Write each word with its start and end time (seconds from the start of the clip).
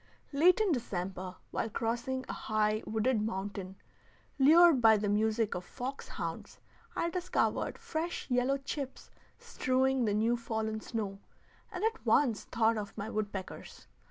Late 0.33 0.59
in 0.59 0.71
December, 0.71 1.35
while 1.51 1.69
crossing 1.69 2.25
a 2.27 2.33
high, 2.33 2.81
wooded 2.87 3.21
mountain, 3.21 3.75
lured 4.39 4.81
by 4.81 4.97
the 4.97 5.07
music 5.07 5.53
of 5.53 5.63
fox 5.63 6.07
hounds, 6.07 6.59
I 6.95 7.11
discovered 7.11 7.77
fresh 7.77 8.27
yellow 8.27 8.57
chips 8.57 9.11
strewing 9.37 10.05
the 10.05 10.15
new 10.15 10.35
fallen 10.37 10.79
snow, 10.81 11.19
and 11.71 11.83
at 11.83 12.03
once 12.03 12.45
thought 12.45 12.79
of 12.79 12.97
my 12.97 13.11
woodpeckers. 13.11 13.85